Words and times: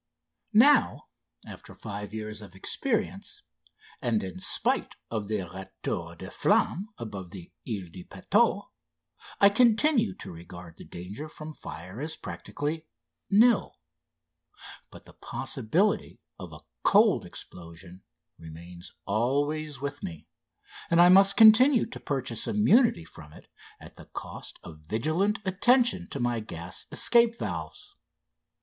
Now, 0.51 1.09
after 1.45 1.75
five 1.75 2.11
years 2.11 2.41
of 2.41 2.55
experience, 2.55 3.43
and 4.01 4.23
in 4.23 4.39
spite 4.39 4.95
of 5.11 5.27
the 5.27 5.41
retour 5.47 6.15
de 6.15 6.31
flamme 6.31 6.87
above 6.97 7.29
the 7.29 7.51
Ile 7.69 7.87
de 7.91 8.03
Puteaux, 8.05 8.71
I 9.39 9.49
continue 9.49 10.15
to 10.15 10.31
regard 10.31 10.77
the 10.77 10.85
danger 10.85 11.29
from 11.29 11.53
fire 11.53 12.01
as 12.01 12.15
practically 12.15 12.87
nil; 13.29 13.75
but 14.89 15.05
the 15.05 15.13
possibility 15.13 16.19
of 16.39 16.51
a 16.51 16.61
"cold" 16.81 17.23
explosion 17.23 18.01
remains 18.39 18.93
always 19.05 19.81
with 19.81 20.01
me, 20.01 20.27
and 20.89 20.99
I 20.99 21.09
must 21.09 21.37
continue 21.37 21.85
to 21.85 21.99
purchase 21.99 22.47
immunity 22.47 23.05
from 23.05 23.33
it 23.33 23.45
at 23.79 23.97
the 23.97 24.05
cost 24.05 24.57
of 24.63 24.79
vigilant 24.79 25.37
attention 25.45 26.07
to 26.09 26.19
my 26.19 26.39
gas 26.39 26.87
escape 26.91 27.37
valves. 27.37 27.95